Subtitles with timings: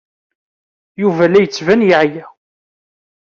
[1.01, 2.25] Yuba la d-yettban yeɛya.